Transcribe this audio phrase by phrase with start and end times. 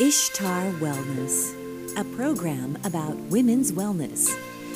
[0.00, 1.54] Ishtar Wellness,
[1.96, 4.28] a program about women's wellness,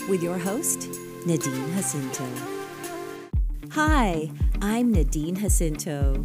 [0.08, 0.88] with your host,
[1.26, 2.24] Nadine Jacinto.
[3.72, 4.30] Hi,
[4.62, 6.24] I'm Nadine Jacinto.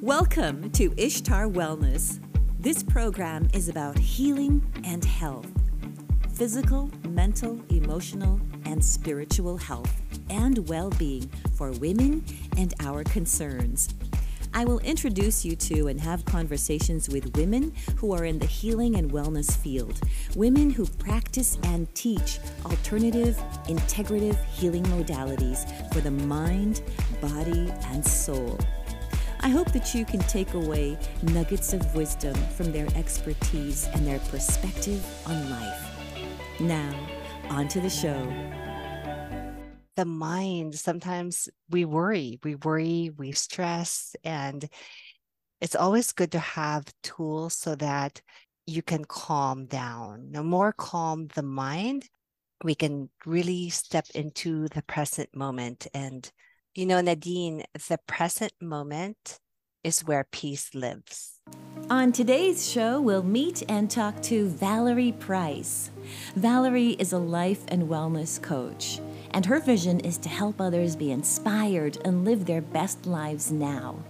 [0.00, 2.20] Welcome to Ishtar Wellness.
[2.60, 5.48] This program is about healing and health
[6.32, 10.00] physical, mental, emotional, and spiritual health
[10.30, 12.24] and well being for women
[12.56, 13.92] and our concerns.
[14.52, 18.96] I will introduce you to and have conversations with women who are in the healing
[18.96, 20.00] and wellness field,
[20.34, 26.82] women who practice and teach alternative, integrative healing modalities for the mind,
[27.20, 28.58] body, and soul.
[29.40, 34.18] I hope that you can take away nuggets of wisdom from their expertise and their
[34.18, 36.60] perspective on life.
[36.60, 36.92] Now,
[37.48, 38.20] on to the show
[40.00, 44.66] the mind sometimes we worry we worry we stress and
[45.60, 48.22] it's always good to have tools so that
[48.66, 52.08] you can calm down the more calm the mind
[52.64, 56.32] we can really step into the present moment and
[56.74, 59.38] you know nadine the present moment
[59.82, 61.40] is where peace lives.
[61.88, 65.90] On today's show, we'll meet and talk to Valerie Price.
[66.36, 69.00] Valerie is a life and wellness coach
[69.30, 74.02] and her vision is to help others be inspired and live their best lives now.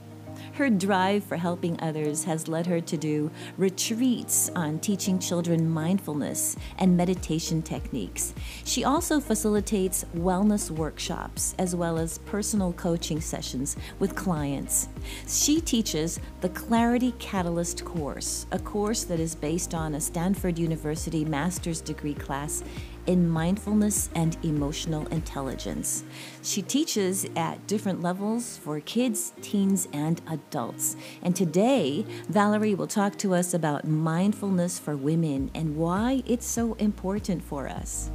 [0.52, 6.56] Her drive for helping others has led her to do retreats on teaching children mindfulness
[6.78, 8.34] and meditation techniques.
[8.64, 14.88] She also facilitates wellness workshops as well as personal coaching sessions with clients.
[15.26, 21.24] She teaches the Clarity Catalyst course, a course that is based on a Stanford University
[21.24, 22.62] master's degree class
[23.06, 26.04] in mindfulness and emotional intelligence.
[26.42, 30.96] She teaches at different levels for kids, teens, and adults.
[31.22, 36.74] And today, Valerie will talk to us about mindfulness for women and why it's so
[36.74, 38.10] important for us.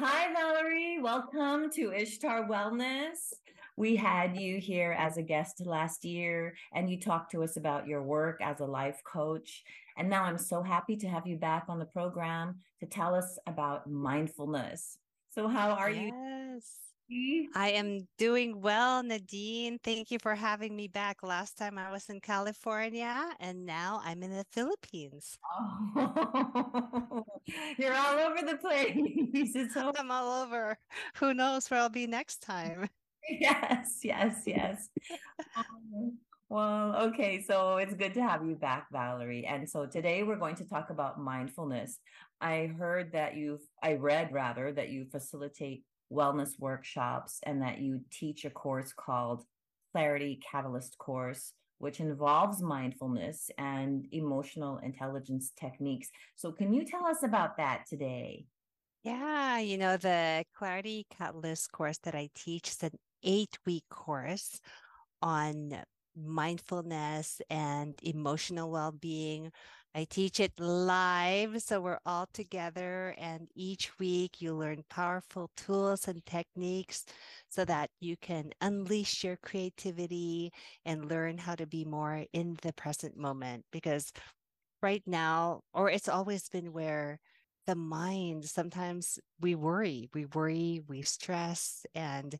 [0.00, 1.00] Hi, Valerie.
[1.02, 3.34] Welcome to Ishtar Wellness.
[3.78, 7.86] We had you here as a guest last year, and you talked to us about
[7.86, 9.62] your work as a life coach.
[9.96, 13.38] And now I'm so happy to have you back on the program to tell us
[13.46, 14.98] about mindfulness.
[15.30, 16.10] So, how are you?
[16.12, 16.66] yes.
[17.06, 17.50] you?
[17.54, 19.78] I am doing well, Nadine.
[19.84, 21.22] Thank you for having me back.
[21.22, 25.38] Last time I was in California, and now I'm in the Philippines.
[25.56, 27.24] Oh,
[27.78, 28.96] you're all over the place.
[29.54, 30.76] It's so- I'm all over.
[31.18, 32.88] Who knows where I'll be next time?
[33.28, 34.88] Yes, yes, yes.
[35.56, 36.18] um,
[36.48, 39.44] well, okay, so it's good to have you back, Valerie.
[39.46, 41.98] And so today we're going to talk about mindfulness.
[42.40, 48.00] I heard that you've, I read rather, that you facilitate wellness workshops and that you
[48.10, 49.42] teach a course called
[49.92, 56.08] Clarity Catalyst course, which involves mindfulness and emotional intelligence techniques.
[56.36, 58.46] So, can you tell us about that today?
[59.04, 62.92] Yeah, you know, the Clarity Catalyst course that I teach is an
[63.22, 64.60] eight week course
[65.22, 65.82] on
[66.16, 69.52] mindfulness and emotional well being.
[69.94, 76.06] I teach it live, so we're all together, and each week you learn powerful tools
[76.06, 77.04] and techniques
[77.48, 80.52] so that you can unleash your creativity
[80.84, 83.64] and learn how to be more in the present moment.
[83.72, 84.12] Because
[84.82, 87.18] right now, or it's always been where
[87.66, 92.38] the mind sometimes we worry, we worry, we stress, and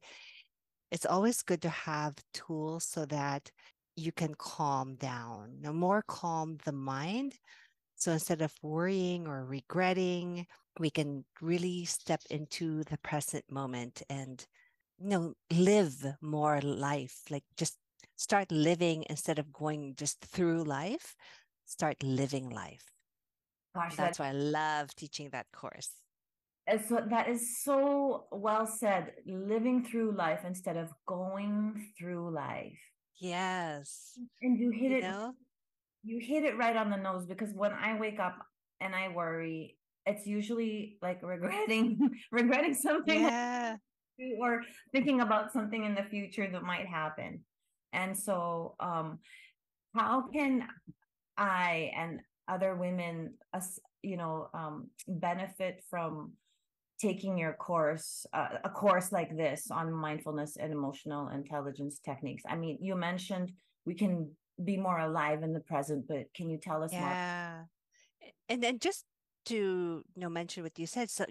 [0.90, 3.50] it's always good to have tools so that
[3.96, 5.58] you can calm down.
[5.60, 7.34] No more calm the mind.
[7.96, 10.46] So instead of worrying or regretting,
[10.78, 14.46] we can really step into the present moment and
[14.98, 17.76] you know live more life like just
[18.16, 21.14] start living instead of going just through life
[21.64, 22.84] start living life
[23.74, 25.90] Gosh, that's that, why i love teaching that course
[26.86, 32.78] so that is so well said living through life instead of going through life
[33.20, 35.32] yes and you hit you it know?
[36.04, 38.36] you hit it right on the nose because when i wake up
[38.80, 39.76] and i worry
[40.06, 41.98] it's usually like regretting
[42.32, 43.76] regretting something yeah.
[44.40, 44.62] or
[44.92, 47.40] thinking about something in the future that might happen
[47.92, 49.18] and so um
[49.94, 50.66] how can
[51.36, 56.32] i and other women us you know um benefit from
[57.00, 62.56] taking your course uh, a course like this on mindfulness and emotional intelligence techniques i
[62.56, 63.52] mean you mentioned
[63.84, 64.30] we can
[64.64, 67.62] be more alive in the present but can you tell us yeah.
[68.22, 69.04] more and then just
[69.44, 71.24] to you know mention what you said so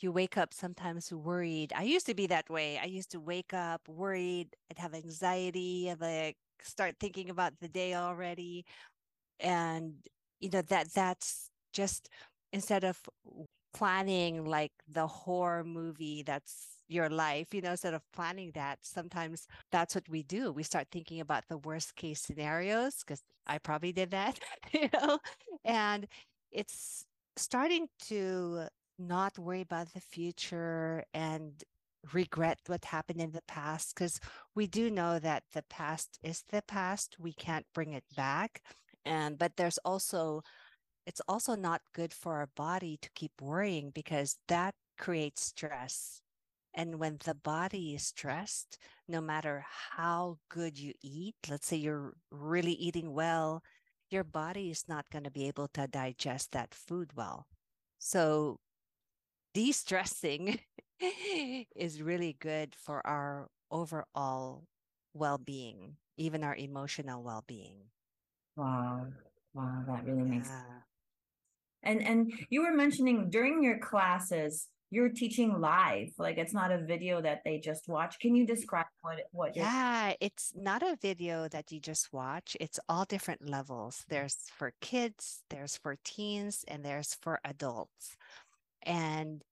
[0.00, 3.52] you wake up sometimes worried i used to be that way i used to wake
[3.52, 8.64] up worried i'd have anxiety of like start thinking about the day already.
[9.40, 9.94] And,
[10.40, 12.08] you know, that that's just
[12.52, 12.98] instead of
[13.72, 19.46] planning like the horror movie that's your life, you know, instead of planning that, sometimes
[19.70, 20.52] that's what we do.
[20.52, 24.38] We start thinking about the worst case scenarios because I probably did that,
[24.72, 25.18] you know,
[25.64, 26.06] and
[26.50, 27.04] it's
[27.36, 28.64] starting to
[28.98, 31.62] not worry about the future and
[32.12, 34.20] regret what happened in the past because
[34.54, 37.16] we do know that the past is the past.
[37.18, 38.62] We can't bring it back.
[39.04, 40.42] And but there's also
[41.08, 46.20] it's also not good for our body to keep worrying because that creates stress.
[46.74, 48.78] And when the body is stressed
[49.08, 49.64] no matter
[49.96, 53.62] how good you eat let's say you're really eating well
[54.10, 57.46] your body is not going to be able to digest that food well.
[57.98, 58.60] So
[59.54, 60.60] de-stressing
[61.76, 64.64] is really good for our overall
[65.14, 67.90] well-being even our emotional well-being.
[68.56, 69.06] Wow.
[69.54, 70.24] Wow that really yeah.
[70.24, 70.87] makes sense
[71.82, 76.78] and and you were mentioning during your classes you're teaching live like it's not a
[76.78, 81.46] video that they just watch can you describe what what yeah it's not a video
[81.48, 86.84] that you just watch it's all different levels there's for kids there's for teens and
[86.84, 88.16] there's for adults
[88.82, 89.42] and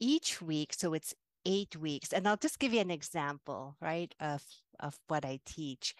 [0.00, 1.14] each week, so it's
[1.44, 4.42] eight weeks, and I'll just give you an example, right, of,
[4.80, 5.94] of what I teach.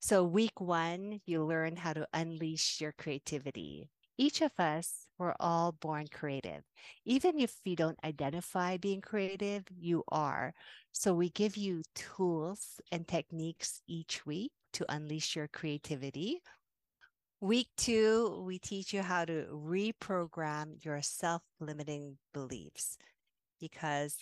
[0.00, 3.88] So, week one, you learn how to unleash your creativity.
[4.18, 6.62] Each of us, we're all born creative.
[7.04, 10.54] Even if you don't identify being creative, you are.
[10.92, 16.40] So, we give you tools and techniques each week to unleash your creativity.
[17.40, 22.96] Week two, we teach you how to reprogram your self limiting beliefs
[23.60, 24.16] because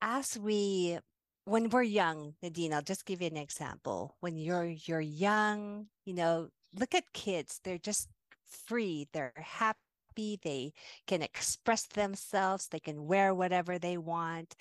[0.00, 0.98] as we
[1.44, 4.16] when we're young, Nadine, I'll just give you an example.
[4.20, 6.48] When you're you're young, you know,
[6.78, 7.60] look at kids.
[7.64, 8.08] They're just
[8.66, 9.08] free.
[9.12, 9.78] They're happy.
[10.18, 10.72] They
[11.06, 12.68] can express themselves.
[12.68, 14.56] They can wear whatever they want.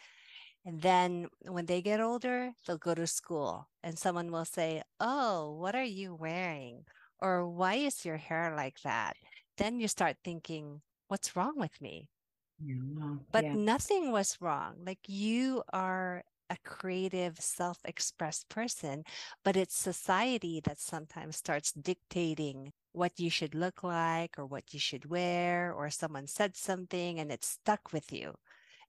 [0.66, 5.54] And then when they get older, they'll go to school and someone will say, Oh,
[5.54, 6.86] what are you wearing?
[7.20, 9.16] Or why is your hair like that?
[9.58, 12.10] Then you start thinking, What's wrong with me?
[12.64, 12.76] Yeah.
[13.32, 13.54] But yeah.
[13.54, 14.76] nothing was wrong.
[14.86, 19.04] Like you are a creative, self expressed person,
[19.44, 24.80] but it's society that sometimes starts dictating what you should look like or what you
[24.80, 28.34] should wear, or someone said something and it stuck with you.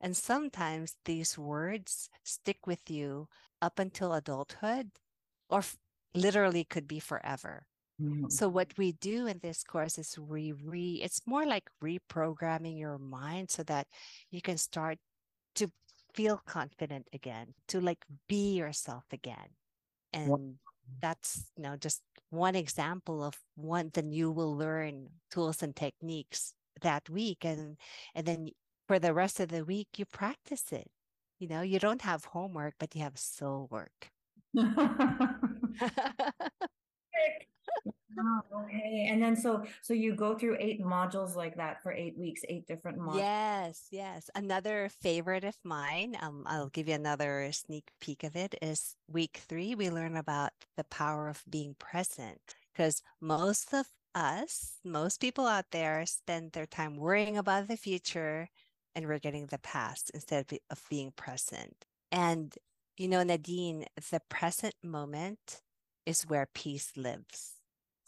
[0.01, 3.29] And sometimes these words stick with you
[3.61, 4.91] up until adulthood
[5.51, 5.77] or f-
[6.15, 7.67] literally could be forever.
[8.01, 8.29] Mm-hmm.
[8.31, 12.97] So what we do in this course is we re it's more like reprogramming your
[12.97, 13.89] mind so that
[14.31, 14.99] you can start
[15.57, 15.69] to
[16.15, 19.51] feel confident again, to like be yourself again.
[20.13, 20.55] And
[21.03, 26.53] that's you know just one example of one then you will learn tools and techniques
[26.83, 27.77] that week and
[28.15, 28.49] and then
[28.87, 30.89] for the rest of the week you practice it.
[31.39, 34.11] You know, you don't have homework, but you have soul work.
[38.21, 39.09] Oh, okay.
[39.11, 42.67] And then so so you go through eight modules like that for eight weeks, eight
[42.67, 43.19] different modules.
[43.19, 44.31] Yes, yes.
[44.35, 49.43] Another favorite of mine, um, I'll give you another sneak peek of it, is week
[49.49, 49.75] three.
[49.75, 52.41] We learn about the power of being present
[52.75, 58.49] because most of us, most people out there spend their time worrying about the future
[58.97, 61.85] and we're getting the past instead of, of being present.
[62.11, 62.53] And,
[62.97, 65.61] you know, Nadine, the present moment
[66.05, 67.53] is where peace lives.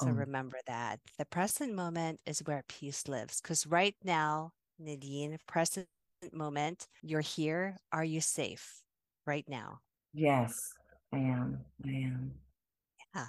[0.00, 0.10] So oh.
[0.10, 3.40] Um, remember that the present moment is where peace lives.
[3.40, 5.88] Because right now, Nadine, present
[6.32, 7.76] moment, you're here.
[7.92, 8.82] Are you safe
[9.26, 9.80] right now?
[10.12, 10.72] Yes,
[11.12, 11.64] I am.
[11.84, 12.32] I am.
[13.14, 13.26] Yeah.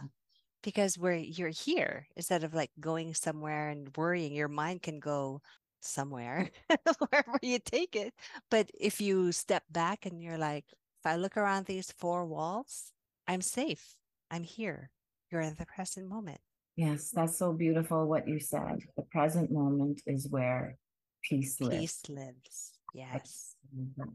[0.63, 5.42] Because where you're here, instead of like going somewhere and worrying, your mind can go
[5.82, 6.50] somewhere,
[7.00, 8.13] wherever you take it.
[8.50, 12.92] But if you step back and you're like, if I look around these four walls,
[13.28, 13.96] I'm safe.
[14.30, 14.92] I'm here.
[15.32, 16.42] You're in the present moment.
[16.82, 18.82] Yes, that's so beautiful what you said.
[18.98, 20.78] The present moment is where
[21.22, 21.78] peace lives.
[21.78, 22.72] Peace lives.
[22.96, 23.54] Yes.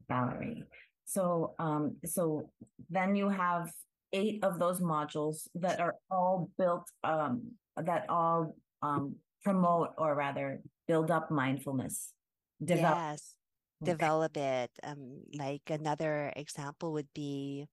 [0.08, 0.64] Valerie.
[1.04, 2.50] So um so
[2.90, 3.70] then you have
[4.12, 10.58] eight of those modules that are all built um that all um promote or rather
[10.88, 12.10] build up mindfulness.
[12.58, 12.98] Develop.
[12.98, 13.34] Yes.
[13.80, 13.92] Okay.
[13.92, 14.72] Develop it.
[14.82, 17.68] Um like another example would be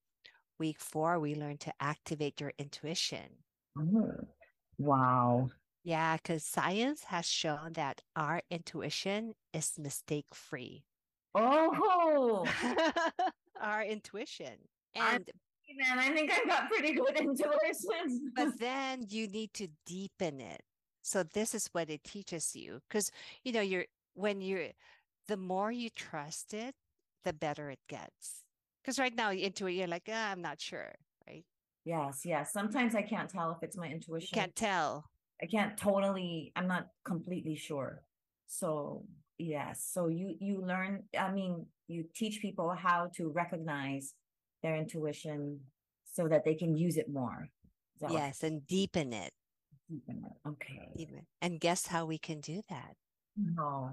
[0.60, 3.42] week 4 we learn to activate your intuition.
[3.76, 4.28] Mm.
[4.78, 5.50] Wow.
[5.84, 10.86] Yeah, because science has shown that our intuition is mistake free.
[11.36, 12.46] Oh,
[13.62, 14.70] our intuition.
[14.96, 15.30] And
[15.76, 18.32] Man, I think I've got pretty good intuition.
[18.36, 20.62] but then you need to deepen it.
[21.02, 22.80] So this is what it teaches you.
[22.88, 23.12] Because
[23.44, 24.70] you know, you're when you're
[25.28, 26.76] the more you trust it,
[27.24, 28.44] the better it gets.
[28.82, 30.94] Because right now into it, you're like, ah, I'm not sure?
[31.86, 32.54] Yes, yes.
[32.54, 34.30] Sometimes I can't tell if it's my intuition.
[34.32, 35.06] You can't tell.
[35.42, 38.04] I can't totally, I'm not completely sure.
[38.48, 39.06] So
[39.38, 39.90] yes.
[39.92, 44.14] So you you learn, I mean, you teach people how to recognize
[44.62, 45.60] their intuition
[46.06, 47.50] so that they can use it more.
[48.10, 49.32] Yes, and deepen it.
[49.90, 50.50] Deepen it.
[50.50, 50.90] Okay.
[50.96, 51.26] Deepen.
[51.42, 52.96] And guess how we can do that?
[53.38, 53.92] No.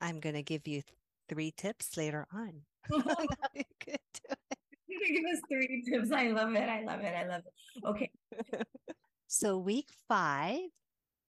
[0.00, 0.82] I'm going to give you
[1.28, 2.62] three tips later on.
[2.90, 4.58] you could do it.
[4.86, 6.10] You can give us three tips.
[6.12, 6.68] I love it.
[6.68, 7.14] I love it.
[7.14, 7.84] I love it.
[7.84, 8.10] Okay.
[9.26, 10.60] so week five,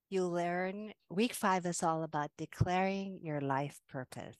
[0.08, 4.36] you learn week five is all about declaring your life purpose.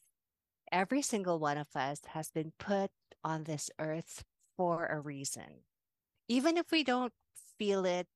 [0.72, 2.90] Every single one of us has been put
[3.24, 4.24] on this earth
[4.56, 5.64] for a reason.
[6.28, 7.12] Even if we don't
[7.58, 8.06] feel it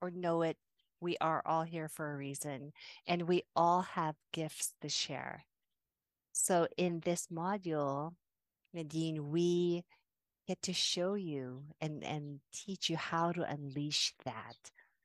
[0.00, 0.56] or know it,
[1.00, 2.72] we are all here for a reason
[3.06, 5.44] and we all have gifts to share.
[6.32, 8.14] So in this module,
[8.72, 9.84] Nadine, we
[10.46, 14.56] get to show you and, and teach you how to unleash that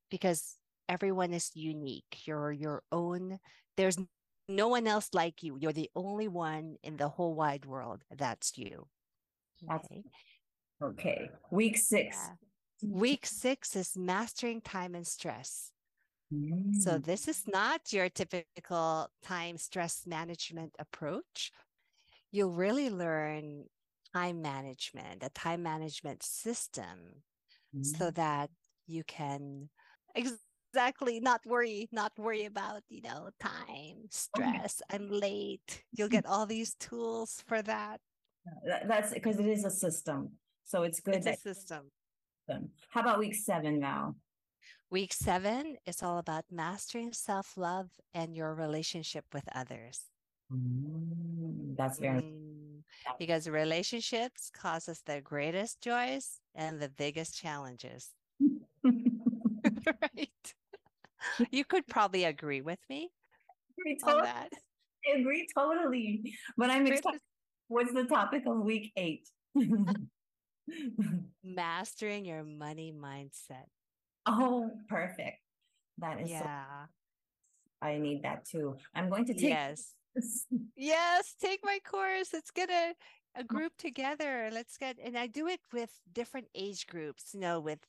[0.10, 0.56] because
[0.90, 2.22] everyone is unique.
[2.26, 3.40] You're your own,
[3.76, 3.98] there's
[4.50, 5.58] no one else like you.
[5.60, 8.04] You're the only one in the whole wide world.
[8.16, 8.88] That's you.
[9.72, 10.04] Okay.
[10.82, 11.30] okay.
[11.52, 12.18] Week six.
[12.82, 12.90] Yeah.
[12.90, 15.72] Week six is mastering time and stress.
[16.30, 16.36] So,
[16.92, 17.06] mm.
[17.06, 21.52] this is not your typical time stress management approach.
[22.34, 23.64] You'll really learn
[24.14, 27.24] time management, a time management system,
[27.76, 27.86] mm.
[27.86, 28.50] so that
[28.86, 29.70] you can
[30.16, 35.84] exactly not worry, not worry about, you know, time, stress, I'm late.
[35.92, 38.00] You'll get all these tools for that.
[38.88, 40.32] That's because it is a system.
[40.64, 41.16] So, it's good.
[41.16, 41.92] It's that- a system.
[42.90, 44.16] How about week seven now?
[44.90, 50.06] Week seven is all about mastering self love and your relationship with others.
[50.50, 52.67] Mm, that's very mm,
[53.20, 58.10] because relationships cause us the greatest joys and the biggest challenges.
[58.86, 60.54] right.
[61.52, 63.10] You could probably agree with me
[63.80, 64.20] agree totally.
[64.20, 64.50] on that.
[65.08, 66.34] I agree totally.
[66.58, 67.20] But I'm excited.
[67.68, 69.28] What's the topic of week eight?
[71.44, 73.66] Mastering your money mindset.
[74.26, 75.38] Oh, perfect.
[76.00, 76.86] That is yeah.
[76.86, 78.78] So, I need that too.
[78.96, 79.94] I'm going to take yes.
[80.76, 82.30] yes, take my course.
[82.34, 82.94] Let's get a,
[83.36, 84.50] a group together.
[84.52, 87.80] Let's get and I do it with different age groups, you know, with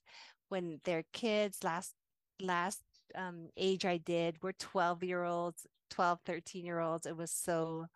[0.49, 1.65] when they're kids.
[1.65, 1.95] Last
[2.41, 2.83] last
[3.15, 7.07] um age I did were 12 year olds, 12, 13 year olds.
[7.07, 7.87] It was so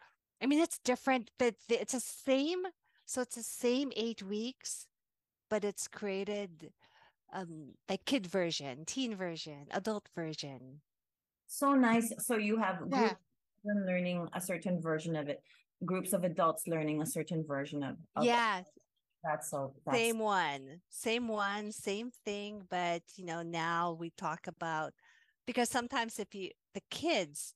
[0.43, 2.63] I mean it's different, but it's the same.
[3.07, 4.87] So it's the same eight weeks,
[5.51, 6.73] but it's created
[7.33, 10.81] um like kid version, teen version, adult version.
[11.47, 12.13] So nice.
[12.21, 13.15] So you have yeah.
[13.65, 15.43] Learning a certain version of it,
[15.85, 18.63] groups of adults learning a certain version of, of yeah.
[19.25, 19.97] That's so that's...
[19.97, 22.63] same one, same one, same thing.
[22.69, 24.93] But you know, now we talk about
[25.47, 27.55] because sometimes if you the kids,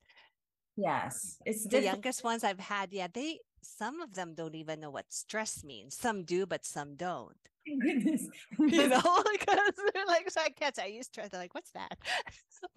[0.76, 1.86] yes, it's the different.
[1.86, 2.92] youngest ones I've had.
[2.92, 5.96] Yeah, they some of them don't even know what stress means.
[5.96, 7.36] Some do, but some don't.
[7.66, 8.28] Goodness.
[8.58, 11.30] you know, because they're like, so I can't I use stress.
[11.30, 11.98] They're like, what's that?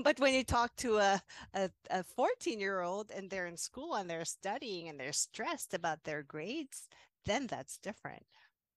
[0.03, 1.21] but when you talk to a,
[1.53, 5.73] a, a 14 year old and they're in school and they're studying and they're stressed
[5.73, 6.87] about their grades,
[7.25, 8.23] then that's different.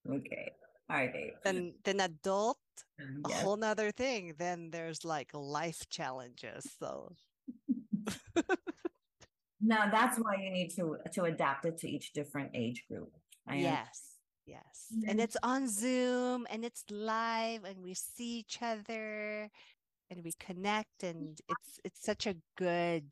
[0.08, 0.52] Okay.
[0.90, 1.32] All right.
[1.44, 2.58] Then then adult,
[2.98, 3.08] yes.
[3.24, 4.34] a whole nother thing.
[4.38, 6.66] Then there's like life challenges.
[6.78, 7.14] So
[9.60, 13.12] now that's why you need to to adapt it to each different age group.
[13.46, 14.11] I yes.
[14.52, 14.88] Yes.
[14.92, 15.08] Mm-hmm.
[15.08, 19.48] And it's on Zoom and it's live and we see each other
[20.10, 23.04] and we connect and it's it's such a good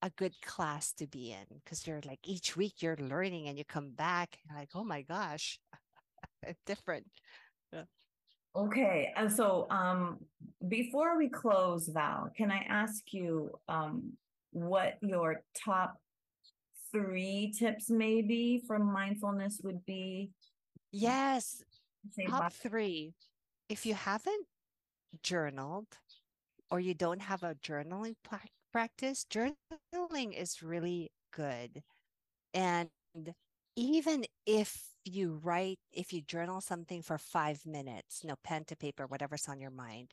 [0.00, 3.64] a good class to be in because you're like each week you're learning and you
[3.64, 5.58] come back like oh my gosh
[6.66, 7.06] different
[7.72, 7.82] yeah.
[8.54, 10.18] okay and so um
[10.68, 14.12] before we close val can i ask you um
[14.52, 15.96] what your top
[16.96, 20.30] three tips maybe for mindfulness would be?
[20.92, 21.62] Yes.
[22.28, 23.14] Top three.
[23.68, 24.46] If you haven't
[25.22, 25.88] journaled
[26.70, 28.14] or you don't have a journaling
[28.72, 31.82] practice, journaling is really good.
[32.54, 32.90] And
[33.76, 38.76] even if you write, if you journal something for five minutes, you know, pen to
[38.76, 40.10] paper, whatever's on your mind,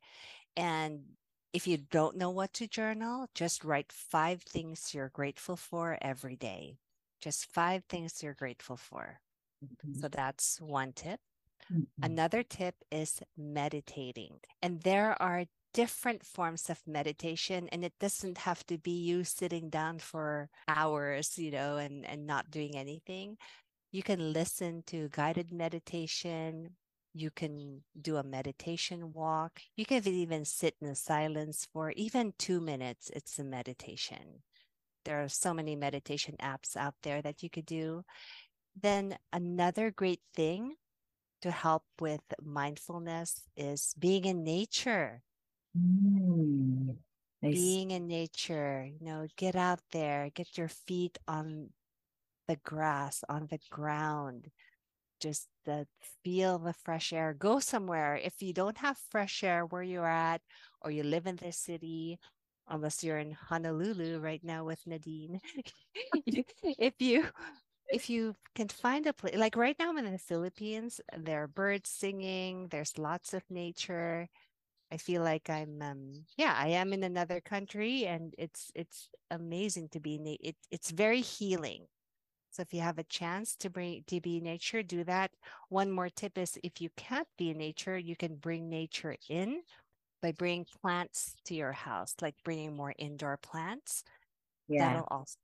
[0.57, 1.01] and
[1.53, 6.35] if you don't know what to journal, just write five things you're grateful for every
[6.35, 6.77] day.
[7.21, 9.19] Just five things you're grateful for.
[9.63, 10.01] Mm-hmm.
[10.01, 11.19] So that's one tip.
[11.71, 12.03] Mm-hmm.
[12.03, 14.39] Another tip is meditating.
[14.61, 19.69] And there are different forms of meditation and it doesn't have to be you sitting
[19.69, 23.35] down for hours you know and and not doing anything
[23.91, 26.69] you can listen to guided meditation
[27.13, 29.61] you can do a meditation walk.
[29.75, 33.11] You can even sit in silence for even 2 minutes.
[33.13, 34.41] It's a meditation.
[35.05, 38.03] There are so many meditation apps out there that you could do.
[38.81, 40.75] Then another great thing
[41.41, 45.21] to help with mindfulness is being in nature.
[45.77, 46.95] Mm,
[47.41, 51.69] being in nature, you know, get out there, get your feet on
[52.47, 54.49] the grass, on the ground,
[55.23, 55.87] just the
[56.23, 57.33] feel the fresh air.
[57.33, 58.17] Go somewhere.
[58.17, 60.41] If you don't have fresh air where you're at,
[60.83, 62.19] or you live in the city,
[62.67, 65.39] unless you're in Honolulu right now with Nadine,
[66.79, 67.25] if you
[67.91, 71.47] if you can find a place like right now I'm in the Philippines, there are
[71.47, 74.29] birds singing, there's lots of nature
[74.91, 79.89] I feel like I'm um yeah, I am in another country and it's it's amazing
[79.89, 81.87] to be in it it's very healing.
[82.53, 85.31] So if you have a chance to bring to be nature, do that.
[85.69, 89.63] One more tip is if you can't be in nature, you can bring nature in
[90.21, 94.03] by bringing plants to your house, like bringing more indoor plants.
[94.67, 94.93] Yeah.
[94.93, 95.35] That'll also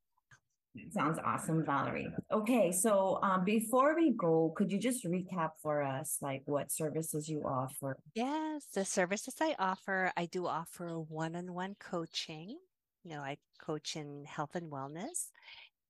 [0.92, 2.14] Sounds awesome, Valerie.
[2.32, 7.28] Okay, so um, before we go, could you just recap for us like what services
[7.28, 7.98] you offer?
[8.14, 12.60] Yes, the services I offer, I do offer one-on-one coaching.
[13.04, 15.32] You know, I coach in health and wellness.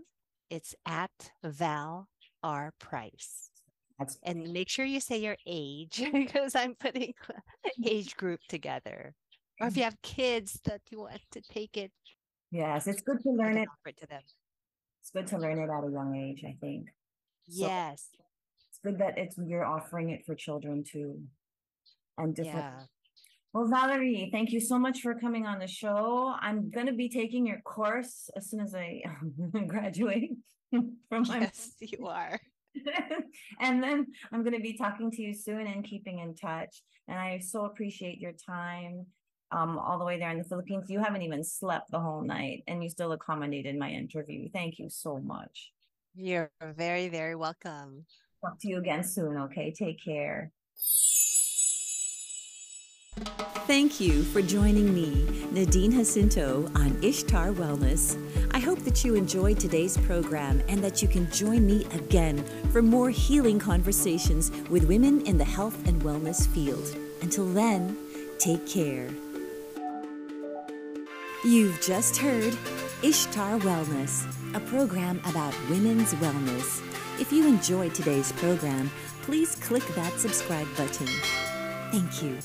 [0.49, 2.07] It's at Val
[2.43, 3.49] R Price.
[3.99, 7.13] That's- and make sure you say your age because I'm putting
[7.85, 9.13] age group together.
[9.59, 11.91] Or if you have kids that you want to take it.
[12.51, 13.67] Yes, it's good to learn it.
[13.87, 14.21] it to them.
[15.01, 16.87] It's good to learn it at a young age, I think.
[17.49, 18.09] So yes.
[18.69, 21.19] It's good that it's you're offering it for children too.
[22.19, 22.83] And different yeah.
[23.53, 26.35] Well, Valerie, thank you so much for coming on the show.
[26.39, 29.01] I'm going to be taking your course as soon as I
[29.67, 30.31] graduate
[30.69, 31.39] from my.
[31.39, 32.39] Yes, you are.
[33.61, 36.81] and then I'm going to be talking to you soon and keeping in touch.
[37.07, 39.05] And I so appreciate your time
[39.51, 40.89] um, all the way there in the Philippines.
[40.89, 44.49] You haven't even slept the whole night and you still accommodated my interview.
[44.53, 45.71] Thank you so much.
[46.15, 48.05] You're very, very welcome.
[48.43, 49.71] Talk to you again soon, okay?
[49.71, 50.51] Take care.
[53.65, 58.15] Thank you for joining me, Nadine Jacinto, on Ishtar Wellness.
[58.57, 62.81] I hope that you enjoyed today's program and that you can join me again for
[62.81, 66.97] more healing conversations with women in the health and wellness field.
[67.21, 67.95] Until then,
[68.39, 69.09] take care.
[71.45, 72.57] You've just heard
[73.03, 76.81] Ishtar Wellness, a program about women's wellness.
[77.21, 78.89] If you enjoyed today's program,
[79.21, 81.05] please click that subscribe button.
[81.91, 82.39] Thank you.